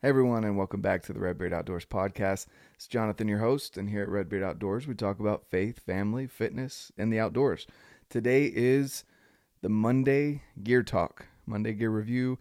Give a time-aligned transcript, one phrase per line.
[0.00, 2.46] Hey everyone, and welcome back to the Redbeard Outdoors podcast.
[2.76, 6.92] It's Jonathan, your host, and here at Redbeard Outdoors, we talk about faith, family, fitness,
[6.96, 7.66] and the outdoors.
[8.08, 9.02] Today is
[9.60, 12.38] the Monday Gear Talk, Monday Gear Review.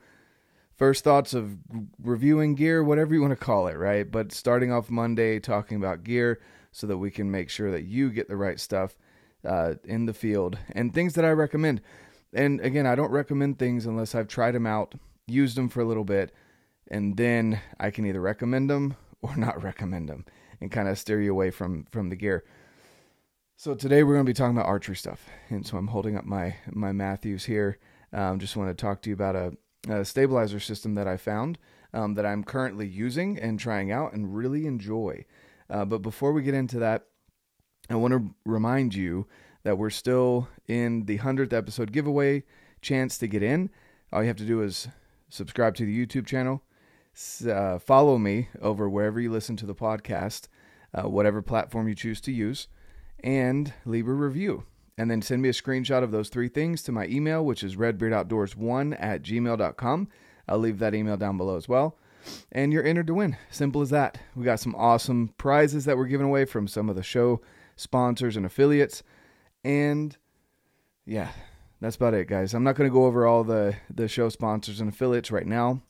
[0.76, 1.58] First thoughts of
[2.00, 4.04] reviewing gear, whatever you want to call it, right?
[4.04, 6.40] But starting off Monday talking about gear
[6.72, 8.96] so that we can make sure that you get the right stuff
[9.44, 11.82] uh, in the field and things that I recommend.
[12.32, 14.94] And again, I don't recommend things unless I've tried them out,
[15.26, 16.32] used them for a little bit
[16.90, 20.26] and then I can either recommend them or not recommend them
[20.62, 22.44] and kind of steer you away from from the gear.
[23.56, 26.26] So today we're going to be talking about archery stuff, and so I'm holding up
[26.26, 27.80] my my Mathews here.
[28.14, 29.58] Um, just want to talk to you about a,
[29.90, 31.58] a stabilizer system that I found
[31.94, 35.26] um, that I'm currently using and trying out and really enjoy.
[35.70, 37.06] Uh, but before we get into that,
[37.90, 39.28] I want to remind you
[39.64, 42.44] that we're still in the hundredth episode giveaway
[42.82, 43.70] chance to get in.
[44.12, 44.88] All you have to do is
[45.30, 46.62] subscribe to the YouTube channel,
[47.48, 50.48] uh, follow me over wherever you listen to the podcast,
[50.94, 52.68] uh, whatever platform you choose to use,
[53.24, 54.66] and leave a review.
[54.98, 57.76] And then send me a screenshot of those three things to my email, which is
[57.76, 60.08] redbeardoutdoors1 at gmail.com.
[60.48, 61.98] I'll leave that email down below as well.
[62.52, 63.38] And you're entered to win.
[63.52, 64.20] Simple as that.
[64.36, 67.42] We got some awesome prizes that we're giving away from some of the show
[67.76, 69.04] sponsors and affiliates.
[69.64, 70.18] And
[71.06, 71.30] yeah,
[71.80, 72.54] that's about it, guys.
[72.54, 75.82] I'm not going to go over all the, the show sponsors and affiliates right now.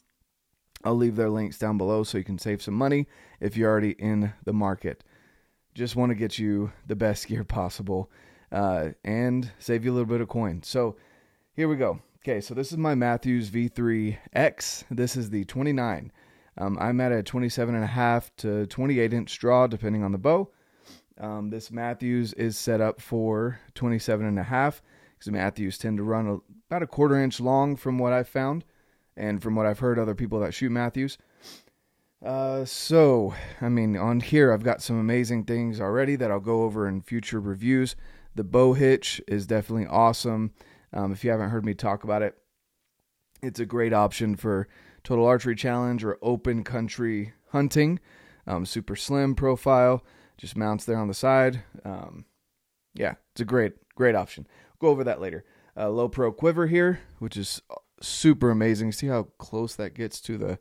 [0.87, 3.07] I'll leave their links down below so you can save some money
[3.41, 5.03] if you're already in the market.
[5.75, 8.09] Just want to get you the best gear possible
[8.53, 10.63] uh, and save you a little bit of coin.
[10.63, 10.95] So
[11.51, 11.99] here we go.
[12.19, 14.85] Okay, so this is my Mathews V3X.
[14.89, 16.09] This is the 29.
[16.57, 20.17] Um, I'm at a 27 and a half to 28 inch draw, depending on the
[20.17, 20.49] bow.
[21.19, 24.81] Um, this Mathews is set up for 27 and a half
[25.19, 26.37] because Mathews tend to run a,
[26.69, 28.63] about a quarter inch long from what I've found
[29.17, 31.17] and from what I've heard other people that shoot Mathews.
[32.23, 36.63] Uh, so, I mean, on here I've got some amazing things already that I'll go
[36.63, 37.95] over in future reviews.
[38.35, 40.51] The bow hitch is definitely awesome.
[40.93, 42.37] Um, if you haven't heard me talk about it,
[43.41, 44.67] it's a great option for
[45.03, 47.99] total archery challenge or open country hunting.
[48.47, 50.03] Um, super slim profile,
[50.37, 51.63] just mounts there on the side.
[51.83, 52.25] Um,
[52.93, 54.47] yeah, it's a great, great option.
[54.79, 55.43] Go over that later.
[55.75, 57.61] Uh, low pro quiver here, which is
[58.01, 58.91] super amazing.
[58.91, 60.59] See how close that gets to the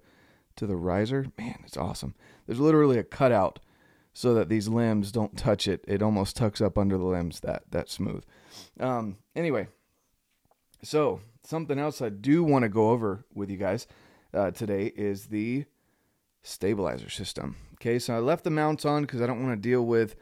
[0.57, 1.27] to the riser?
[1.39, 2.15] Man, it's awesome.
[2.47, 3.59] There's literally a cutout
[4.15, 5.85] so that these limbs don't touch it.
[5.87, 8.25] It almost tucks up under the limbs that that smooth.
[8.81, 9.69] Um, anyway,
[10.83, 13.87] so something else I do want to go over with you guys
[14.33, 15.65] uh, today is the
[16.43, 17.57] stabilizer system.
[17.75, 20.17] Okay, so I left the mounts on because I don't want to deal with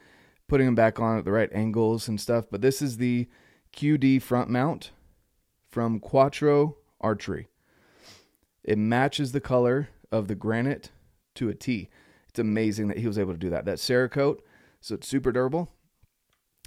[0.47, 2.45] putting them back on at the right angles and stuff.
[2.51, 3.29] But this is the
[3.73, 4.91] QD front mount
[5.69, 7.47] from Quattro archery.
[8.63, 10.91] It matches the color of the granite
[11.35, 11.89] to a T.
[12.29, 13.65] It's amazing that he was able to do that.
[13.65, 14.39] That Cerakote,
[14.81, 15.71] so it's super durable.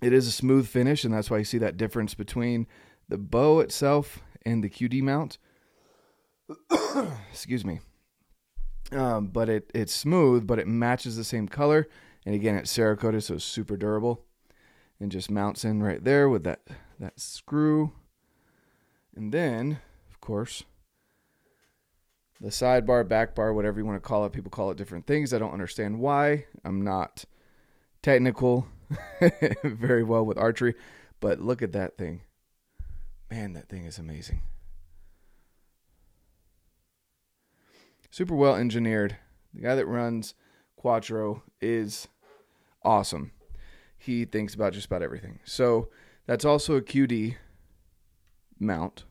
[0.00, 2.66] It is a smooth finish, and that's why you see that difference between
[3.08, 5.38] the bow itself and the QD mount.
[7.30, 7.80] Excuse me.
[8.92, 11.88] Um, but it it's smooth, but it matches the same color.
[12.24, 14.24] And again, it's Cerakoted, so it's super durable,
[15.00, 16.60] and just mounts in right there with that
[16.98, 17.92] that screw.
[19.14, 19.80] And then
[20.28, 20.64] course.
[22.38, 25.32] The sidebar, back bar, whatever you want to call it, people call it different things.
[25.32, 26.44] I don't understand why.
[26.66, 27.24] I'm not
[28.02, 28.68] technical
[29.64, 30.74] very well with archery,
[31.18, 32.20] but look at that thing.
[33.30, 34.42] Man, that thing is amazing.
[38.10, 39.16] Super well engineered.
[39.54, 40.34] The guy that runs
[40.76, 42.06] Quattro is
[42.84, 43.32] awesome.
[43.96, 45.40] He thinks about just about everything.
[45.46, 45.88] So
[46.26, 47.36] that's also a QD
[48.60, 49.04] mount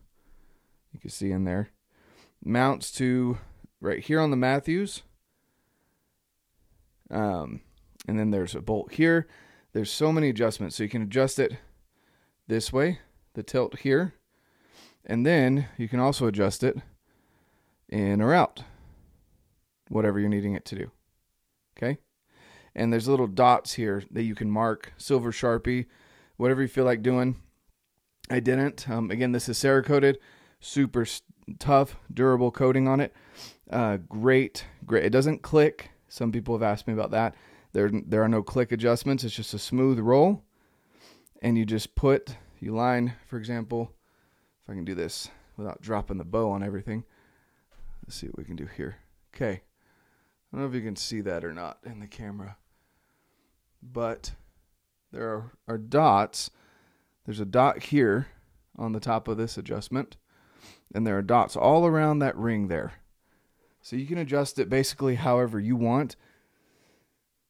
[0.98, 1.70] you can see in there.
[2.44, 3.38] Mounts to
[3.80, 5.02] right here on the Mathews.
[7.08, 7.60] Um,
[8.08, 9.28] and then there's a bolt here.
[9.72, 10.74] There's so many adjustments.
[10.76, 11.56] So you can adjust it
[12.48, 12.98] this way,
[13.34, 14.14] the tilt here.
[15.06, 16.76] And then you can also adjust it
[17.88, 18.64] in or out,
[19.88, 20.90] whatever you're needing it to do.
[21.76, 21.98] Okay?
[22.74, 25.86] And there's little dots here that you can mark, silver sharpie,
[26.36, 27.36] whatever you feel like doing.
[28.28, 28.90] I didn't.
[28.90, 30.16] Um, again, this is Cerakoted
[30.60, 31.06] super
[31.58, 33.14] tough, durable coating on it.
[33.70, 35.04] Uh, great, great.
[35.04, 35.90] It doesn't click.
[36.08, 37.34] Some people have asked me about that.
[37.72, 39.24] There, there are no click adjustments.
[39.24, 40.42] It's just a smooth roll,
[41.42, 43.14] and you just put you line.
[43.26, 43.92] For example,
[44.62, 47.04] if I can do this without dropping the bow on everything.
[48.06, 48.96] Let's see what we can do here.
[49.34, 49.60] Okay, I
[50.56, 52.56] don't know if you can see that or not in the camera,
[53.82, 54.32] but
[55.12, 56.50] there are, are dots.
[57.26, 58.28] There's a dot here
[58.78, 60.16] on the top of this adjustment
[60.94, 62.94] and there are dots all around that ring there.
[63.80, 66.16] So you can adjust it basically however you want.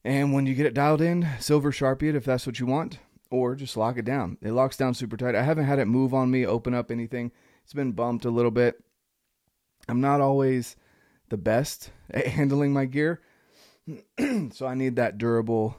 [0.05, 2.99] And when you get it dialed in, silver sharpie it if that's what you want,
[3.31, 4.39] or just lock it down.
[4.41, 5.35] It locks down super tight.
[5.35, 7.33] I haven't had it move on me, open up anything.
[7.65, 8.83] It's been bumped a little bit.
[9.89, 10.77] I'm not always
[11.29, 13.21] the best at handling my gear.
[14.53, 15.77] so I need that durable,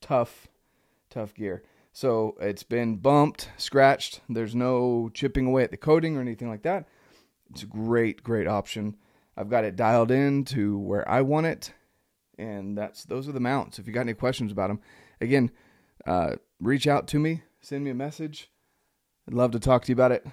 [0.00, 0.48] tough,
[1.10, 1.62] tough gear.
[1.92, 4.20] So it's been bumped, scratched.
[4.28, 6.88] There's no chipping away at the coating or anything like that.
[7.50, 8.96] It's a great, great option.
[9.36, 11.72] I've got it dialed in to where I want it,
[12.38, 13.78] and that's those are the mounts.
[13.78, 14.80] If you got any questions about them,
[15.20, 15.50] again,
[16.06, 18.50] uh, reach out to me, send me a message.
[19.28, 20.26] I'd love to talk to you about it.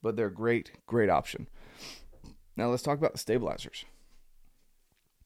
[0.00, 1.48] But they're a great, great option.
[2.56, 3.84] Now let's talk about the stabilizers.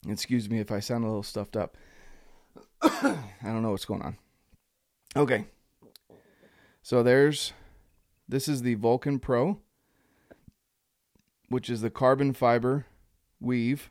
[0.09, 1.77] Excuse me if I sound a little stuffed up.
[2.83, 4.17] I don't know what's going on.
[5.15, 5.47] Okay.
[6.83, 7.53] So there's
[8.29, 9.59] this is the Vulcan Pro,
[11.49, 12.87] which is the carbon fiber
[13.41, 13.91] weave.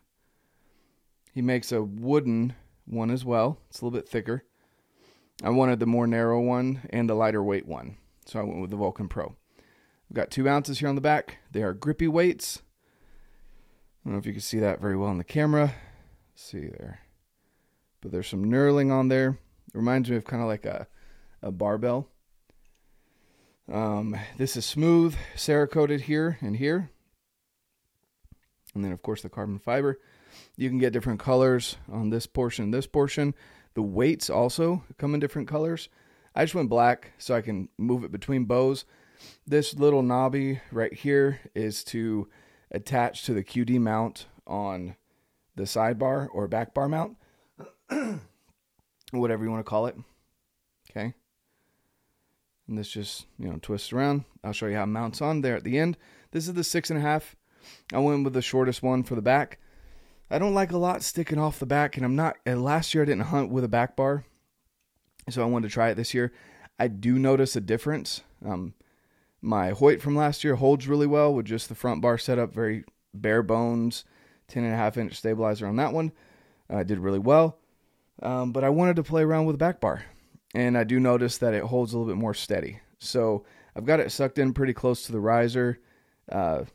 [1.33, 2.55] He makes a wooden
[2.85, 3.59] one as well.
[3.69, 4.43] It's a little bit thicker.
[5.43, 7.97] I wanted the more narrow one and the lighter weight one.
[8.25, 9.35] So I went with the Vulcan Pro.
[10.09, 11.37] We've got two ounces here on the back.
[11.51, 12.61] They are grippy weights.
[14.03, 15.73] I don't know if you can see that very well on the camera
[16.41, 17.01] see there.
[18.01, 19.37] But there's some knurling on there.
[19.73, 20.87] It reminds me of kind of like a,
[21.41, 22.09] a barbell.
[23.69, 26.89] Um, this is smooth, Cerakoted here and here.
[28.73, 29.99] And then, of course, the carbon fiber.
[30.55, 33.33] You can get different colors on this portion, this portion.
[33.73, 35.89] The weights also come in different colors.
[36.35, 38.85] I just went black so I can move it between bows.
[39.45, 42.29] This little knobby right here is to
[42.71, 44.95] attach to the QD mount on
[45.55, 47.17] the sidebar or back bar mount,
[49.11, 49.95] whatever you want to call it.
[50.89, 51.13] Okay.
[52.71, 54.23] And this just, you know, twists around.
[54.45, 55.97] I'll show you how it mounts on there at the end.
[56.31, 57.35] This is the six and a half.
[57.91, 59.59] I went with the shortest one for the back.
[60.29, 62.37] I don't like a lot sticking off the back, and I'm not.
[62.45, 64.23] last year I didn't hunt with a back bar,
[65.29, 66.31] so I wanted to try it this year.
[66.79, 68.21] I do notice a difference.
[68.45, 68.73] Um,
[69.41, 72.85] my Hoyt from last year holds really well with just the front bar setup, very
[73.13, 74.05] bare bones.
[74.47, 76.11] 10 and a half inch stabilizer on that one.
[76.69, 77.57] I uh, did really well.
[78.21, 80.05] Um, but I wanted to play around with the back bar.
[80.53, 82.79] And I do notice that it holds a little bit more steady.
[82.99, 83.45] So
[83.75, 85.79] I've got it sucked in pretty close to the riser.
[86.29, 86.65] Uh,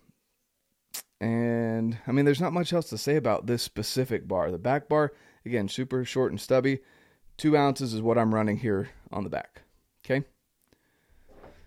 [1.20, 4.50] and I mean, there's not much else to say about this specific bar.
[4.50, 5.12] The back bar,
[5.44, 6.81] again, super short and stubby.
[7.37, 9.62] Two ounces is what I'm running here on the back.
[10.05, 10.25] Okay.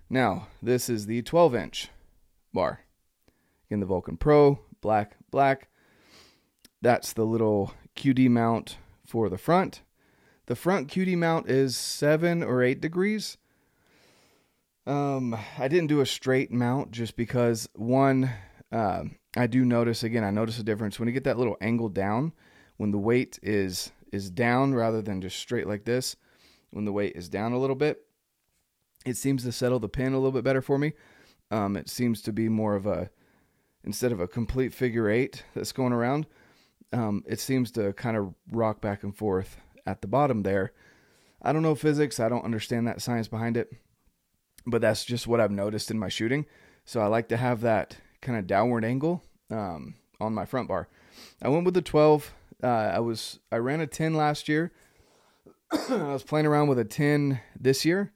[0.09, 1.89] Now, this is the 12 inch
[2.53, 2.81] bar.
[3.67, 5.67] Again, the Vulcan Pro, black, black.
[6.81, 9.81] That's the little QD mount for the front.
[10.50, 13.38] The front QD mount is seven or eight degrees.
[14.88, 18.31] Um, I didn't do a straight mount just because one,
[18.72, 19.04] uh,
[19.38, 20.24] I do notice again.
[20.24, 22.34] I notice a difference when you get that little angle down.
[22.78, 26.16] When the weight is is down rather than just straight like this.
[26.72, 28.07] When the weight is down a little bit,
[29.06, 30.94] it seems to settle the pin a little bit better for me.
[31.51, 33.12] Um, it seems to be more of a
[33.84, 36.25] instead of a complete figure eight that's going around
[36.92, 39.57] um, it seems to kind of rock back and forth
[39.89, 40.71] at the bottom there.
[41.41, 43.71] I don't know physics, I don't understand that science behind it,
[44.65, 46.45] but that's just what I've noticed in my shooting.
[46.86, 50.88] So I like to have that kind of downward angle um, on my front bar.
[51.41, 52.33] I went with the 12.
[52.62, 54.72] Uh, I was I ran a 10 last year.
[55.72, 58.12] I was playing around with a 10 this year.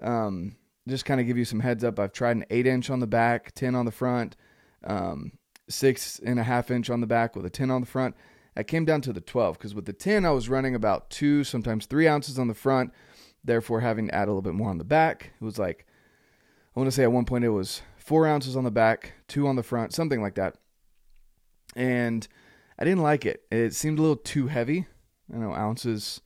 [0.00, 0.56] Um,
[0.88, 1.98] just kind of give you some heads up.
[1.98, 4.36] I've tried an 8 inch on the back, 10 on the front.
[4.84, 5.32] Um,
[5.68, 8.14] six and a half inch on the back with a 10 on the front.
[8.56, 11.44] I came down to the 12 because with the 10, I was running about two,
[11.44, 12.92] sometimes three ounces on the front,
[13.42, 15.32] therefore having to add a little bit more on the back.
[15.40, 15.86] It was like,
[16.74, 19.46] I want to say at one point it was four ounces on the back, two
[19.46, 20.56] on the front, something like that.
[21.74, 22.26] And
[22.78, 23.44] I didn't like it.
[23.50, 24.86] It seemed a little too heavy.
[25.32, 26.20] I know ounces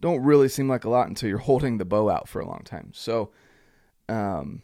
[0.00, 2.62] don't really seem like a lot until you're holding the bow out for a long
[2.64, 2.92] time.
[2.94, 3.30] So
[4.08, 4.62] um,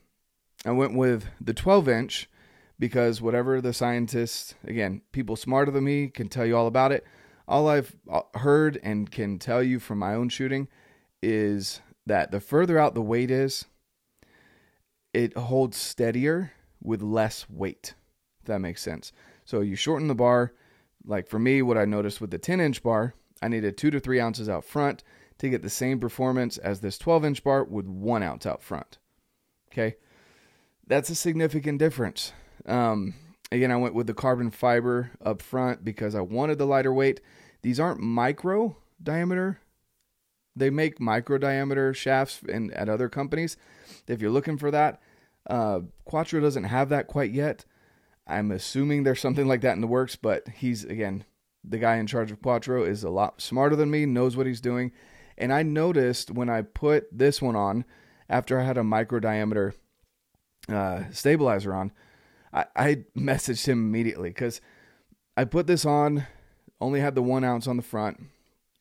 [0.64, 2.30] I went with the 12 inch
[2.78, 7.04] because whatever the scientists, again, people smarter than me can tell you all about it.
[7.46, 10.68] All I've uh, heard and can tell you from my own shooting
[11.22, 13.66] is that the further out the weight is,
[15.12, 16.52] it holds steadier
[16.82, 17.94] with less weight.
[18.40, 19.12] If that makes sense.
[19.44, 20.52] So you shorten the bar.
[21.04, 24.00] Like for me, what I noticed with the 10 inch bar, I needed two to
[24.00, 25.02] three ounces out front
[25.38, 28.98] to get the same performance as this 12 inch bar with one ounce out front.
[29.72, 29.96] Okay.
[30.86, 32.32] That's a significant difference.
[32.66, 33.14] Um,
[33.50, 37.20] again, I went with the carbon fiber up front because I wanted the lighter weight.
[37.62, 39.60] These aren't micro diameter.
[40.54, 43.56] They make micro diameter shafts and at other companies.
[44.06, 45.00] If you're looking for that,
[45.48, 47.64] uh, Quattro doesn't have that quite yet.
[48.26, 51.24] I'm assuming there's something like that in the works, but he's again
[51.64, 54.60] the guy in charge of Quattro is a lot smarter than me, knows what he's
[54.60, 54.92] doing.
[55.38, 57.84] And I noticed when I put this one on
[58.28, 59.74] after I had a micro diameter
[60.68, 61.92] uh, stabilizer on,
[62.52, 64.60] I, I messaged him immediately because
[65.36, 66.26] I put this on,
[66.80, 68.22] only had the one ounce on the front,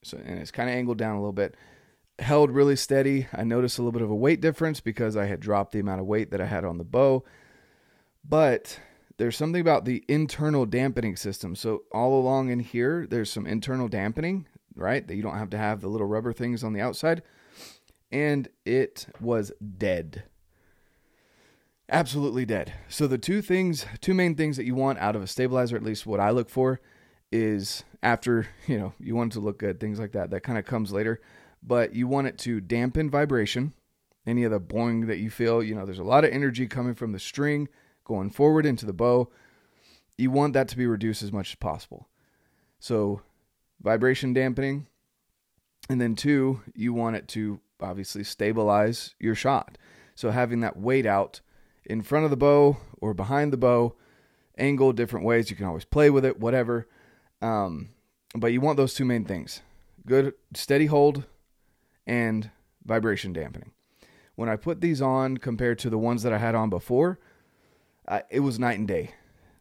[0.03, 1.55] so and it's kind of angled down a little bit.
[2.19, 3.27] Held really steady.
[3.33, 6.01] I noticed a little bit of a weight difference because I had dropped the amount
[6.01, 7.23] of weight that I had on the bow.
[8.27, 8.79] But
[9.17, 11.55] there's something about the internal dampening system.
[11.55, 15.07] So all along in here, there's some internal dampening, right?
[15.07, 17.23] That you don't have to have the little rubber things on the outside.
[18.11, 20.23] And it was dead.
[21.91, 22.71] Absolutely dead.
[22.87, 25.83] So the two things, two main things that you want out of a stabilizer, at
[25.83, 26.79] least what I look for,
[27.33, 30.29] is after, you know, you want it to look good, things like that.
[30.31, 31.19] That kind of comes later.
[31.61, 33.73] But you want it to dampen vibration,
[34.25, 35.61] any of the boing that you feel.
[35.61, 37.67] You know, there's a lot of energy coming from the string
[38.05, 39.29] going forward into the bow.
[40.17, 42.07] You want that to be reduced as much as possible.
[42.79, 43.21] So,
[43.81, 44.87] vibration dampening.
[45.89, 49.77] And then, two, you want it to obviously stabilize your shot.
[50.15, 51.41] So, having that weight out
[51.85, 53.95] in front of the bow or behind the bow,
[54.57, 55.49] angle different ways.
[55.49, 56.87] You can always play with it, whatever.
[57.41, 57.89] Um,
[58.35, 59.61] but you want those two main things
[60.05, 61.25] good, steady hold
[62.07, 62.49] and
[62.85, 63.71] vibration dampening.
[64.35, 67.19] When I put these on compared to the ones that I had on before,
[68.07, 69.11] uh, it was night and day.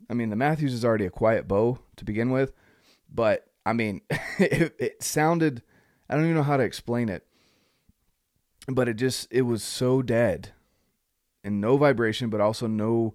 [0.09, 2.53] I mean, the Mathews is already a quiet bow to begin with,
[3.13, 4.01] but I mean,
[4.39, 5.63] it, it sounded,
[6.09, 7.27] I don't even know how to explain it,
[8.67, 10.53] but it just, it was so dead
[11.45, 13.15] and no vibration, but also no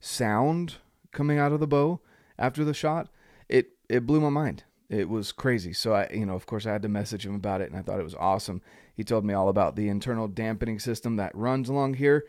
[0.00, 0.76] sound
[1.12, 2.00] coming out of the bow
[2.38, 3.08] after the shot.
[3.48, 4.64] It, it blew my mind.
[4.88, 5.72] It was crazy.
[5.72, 7.82] So I, you know, of course I had to message him about it and I
[7.82, 8.62] thought it was awesome.
[8.94, 12.26] He told me all about the internal dampening system that runs along here.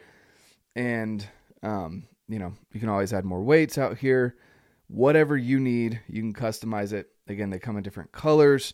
[0.76, 1.26] And,
[1.64, 4.36] um, you know, you can always add more weights out here.
[4.88, 7.10] Whatever you need, you can customize it.
[7.28, 8.74] Again, they come in different colors.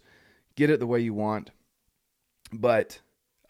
[0.56, 1.52] Get it the way you want.
[2.52, 3.00] But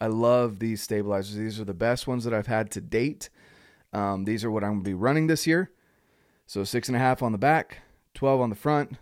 [0.00, 1.36] I love these stabilizers.
[1.36, 3.30] These are the best ones that I've had to date.
[3.92, 5.70] Um, these are what I'm going to be running this year.
[6.46, 7.78] So six and a half on the back,
[8.14, 8.98] 12 on the front,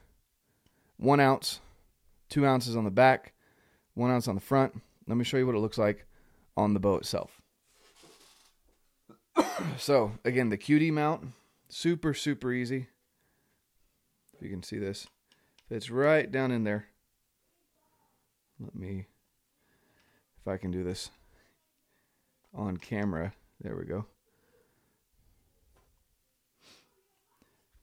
[0.97, 1.61] one ounce,
[2.29, 3.33] two ounces on the back,
[3.95, 4.81] one ounce on the front.
[5.09, 6.07] Let me show you what it looks like
[6.57, 7.41] on the bow itself.
[9.77, 11.29] so again, the QD mount,
[11.69, 12.89] super, super easy.
[14.35, 15.07] If you can see this,
[15.69, 16.87] fits right down in there.
[18.61, 19.07] Let me,
[20.43, 21.11] if I can do this
[22.53, 23.33] on camera.
[23.61, 24.07] There we go.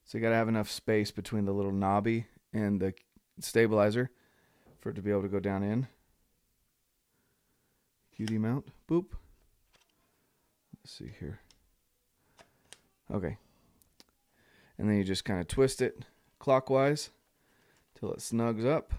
[0.04, 2.92] So you got to have enough space between the little knobby and the
[3.38, 4.10] stabilizer
[4.80, 5.86] for it to be able to go down in.
[8.18, 9.06] QD mount, boop.
[10.76, 11.40] Let's see here.
[13.10, 13.38] Okay.
[14.76, 16.04] And then you just kind of twist it
[16.38, 17.10] clockwise
[17.98, 18.92] till it snugs up.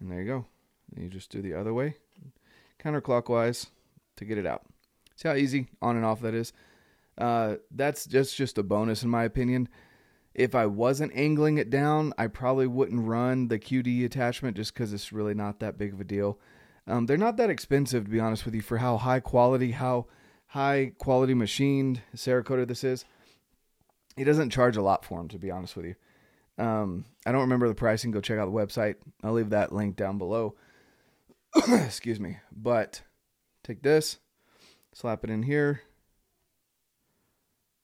[0.00, 0.46] And there you go.
[0.94, 1.96] And you just do the other way,
[2.82, 3.66] counterclockwise
[4.16, 4.64] to get it out.
[5.16, 6.52] See how easy on and off that is?
[7.16, 9.68] Uh, that's just just a bonus in my opinion.
[10.34, 14.92] If I wasn't angling it down, I probably wouldn't run the QD attachment just because
[14.92, 16.38] it's really not that big of a deal.
[16.86, 20.06] Um, they're not that expensive, to be honest with you, for how high quality, how
[20.46, 23.04] high quality machined Cerakoter this is.
[24.16, 25.94] He doesn't charge a lot for them, to be honest with you.
[26.56, 28.10] Um, I don't remember the pricing.
[28.10, 28.96] Go check out the website.
[29.22, 30.54] I'll leave that link down below.
[31.86, 32.38] Excuse me.
[32.52, 33.02] But
[33.62, 34.18] take this,
[34.92, 35.82] slap it in here.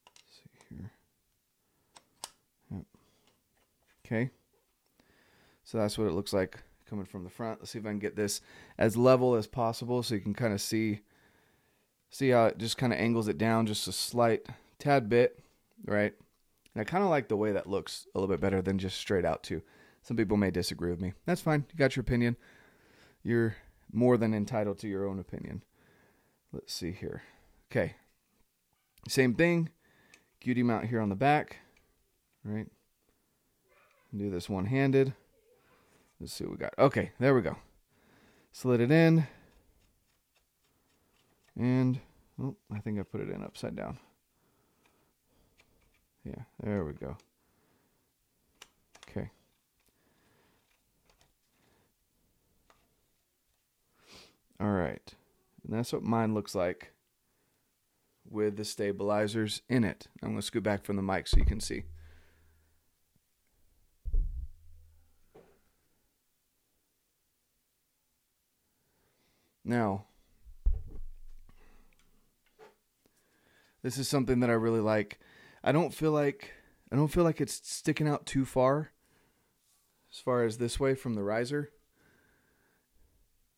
[0.07, 0.91] Let's see here.
[2.71, 2.85] Yep.
[4.05, 4.29] Okay.
[5.63, 7.59] So that's what it looks like coming from the front.
[7.59, 8.41] Let's see if I can get this
[8.77, 11.01] as level as possible so you can kind of see
[12.09, 14.45] see how it just kind of angles it down just a slight
[14.79, 15.39] tad bit,
[15.85, 16.13] right?
[16.73, 18.97] And I kind of like the way that looks a little bit better than just
[18.97, 19.61] straight out too.
[20.01, 21.13] Some people may disagree with me.
[21.25, 21.65] That's fine.
[21.71, 22.37] You got your opinion.
[23.23, 23.55] You're
[23.95, 25.63] more than entitled to your own opinion.
[26.51, 27.23] Let's see here.
[27.71, 27.95] Okay.
[29.07, 29.69] Same thing.
[30.43, 31.57] QD mount here on the back.
[32.43, 32.67] Right.
[34.15, 35.13] Do this one handed.
[36.19, 36.73] Let's see what we got.
[36.77, 37.57] Okay, there we go.
[38.51, 39.27] Slid it in.
[41.57, 41.99] And,
[42.41, 43.97] oh, I think I put it in upside down.
[46.23, 47.17] Yeah, there we go.
[49.09, 49.29] Okay.
[54.59, 55.13] All right.
[55.63, 56.93] And that's what mine looks like
[58.29, 60.07] with the stabilizers in it.
[60.21, 61.83] I'm going to scoot back from the mic so you can see.
[69.67, 70.05] Now,
[73.81, 75.19] this is something that I really like.
[75.63, 76.51] I don't feel like
[76.91, 78.91] I don't feel like it's sticking out too far
[80.11, 81.71] as far as this way from the riser.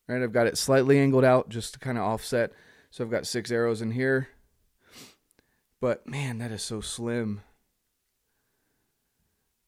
[0.08, 2.54] Right, I've got it slightly angled out just to kind of offset.
[2.92, 4.30] So I've got six arrows in here.
[5.82, 7.42] But man, that is so slim.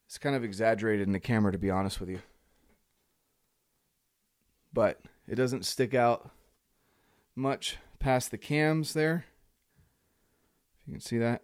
[0.07, 2.21] It's kind of exaggerated in the camera, to be honest with you.
[4.73, 6.31] But it doesn't stick out
[7.35, 9.25] much past the cams there.
[10.79, 11.43] If you can see that.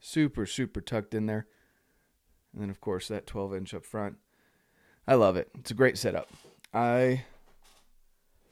[0.00, 1.46] Super, super tucked in there.
[2.52, 4.16] And then, of course, that 12 inch up front.
[5.06, 5.48] I love it.
[5.58, 6.28] It's a great setup.
[6.74, 7.24] I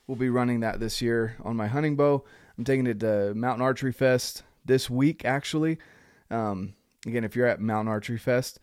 [0.07, 2.25] will be running that this year on my hunting bow.
[2.59, 5.79] I'm taking it to Mountain Archery Fest this week, actually.
[6.31, 6.75] Um,
[7.07, 8.59] again, if you're at Mountain Archery Fest,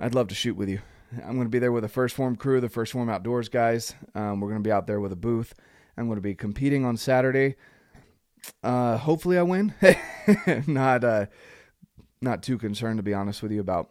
[0.00, 0.80] I'd love to shoot with you.
[1.16, 3.94] I'm going to be there with the 1st Form crew, the 1st Form Outdoors guys.
[4.14, 5.54] Um, we're going to be out there with a booth.
[5.96, 7.56] I'm going to be competing on Saturday.
[8.62, 9.74] Uh, hopefully, I win.
[10.66, 11.26] not uh,
[12.20, 13.90] not too concerned to be honest with you about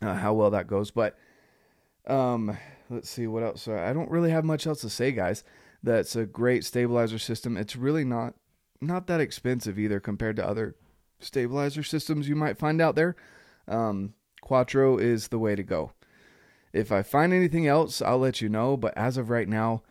[0.00, 1.16] uh, how well that goes, but
[2.06, 2.56] um,
[2.90, 3.68] let's see what else.
[3.68, 5.44] I don't really have much else to say, guys.
[5.82, 7.56] That's a great stabilizer system.
[7.56, 8.34] It's really not
[8.80, 10.76] not that expensive either compared to other
[11.20, 13.16] stabilizer systems you might find out there.
[13.68, 15.92] Um, Quattro is the way to go.
[16.72, 18.76] If I find anything else, I'll let you know.
[18.76, 19.82] But as of right now,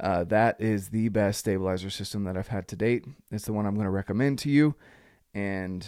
[0.00, 3.06] uh, that is the best stabilizer system that I've had to date.
[3.30, 4.74] It's the one I'm going to recommend to you.
[5.32, 5.86] And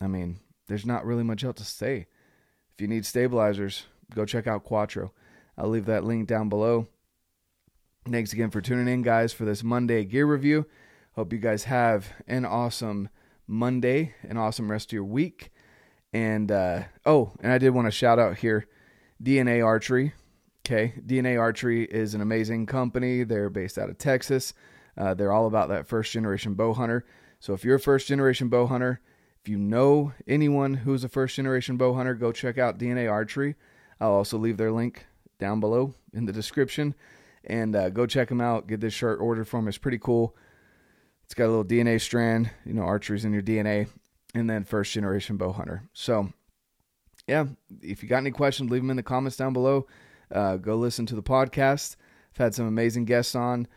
[0.00, 2.06] I mean, there's not really much else to say.
[2.74, 5.12] If you need stabilizers, go check out Quattro.
[5.56, 6.88] I'll leave that link down below.
[8.10, 10.66] Thanks again for tuning in, guys, for this Monday gear review.
[11.12, 13.08] Hope you guys have an awesome
[13.46, 15.52] Monday, an awesome rest of your week.
[16.12, 18.66] And uh, oh, and I did want to shout out here
[19.22, 20.12] DNA Archery.
[20.66, 23.22] Okay, DNA Archery is an amazing company.
[23.22, 24.54] They're based out of Texas.
[24.96, 27.04] Uh, they're all about that first generation bow hunter.
[27.40, 29.00] So if you're a first generation bow hunter,
[29.42, 33.56] if you know anyone who's a first generation bow hunter, go check out DNA Archery.
[34.04, 35.06] I'll also leave their link
[35.38, 36.94] down below in the description.
[37.44, 38.66] And uh, go check them out.
[38.66, 39.68] Get this shirt ordered for them.
[39.68, 40.36] It's pretty cool.
[41.24, 43.88] It's got a little DNA strand, you know, archery's in your DNA,
[44.34, 45.88] and then first generation bow hunter.
[45.94, 46.30] So,
[47.26, 47.46] yeah,
[47.80, 49.86] if you got any questions, leave them in the comments down below.
[50.30, 51.96] Uh, go listen to the podcast.
[52.32, 53.68] I've had some amazing guests on.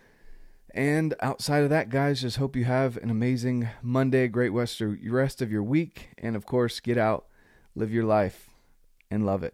[0.73, 5.51] And outside of that, guys, just hope you have an amazing Monday, great rest of
[5.51, 7.27] your week, and of course, get out,
[7.75, 8.49] live your life,
[9.09, 9.53] and love it.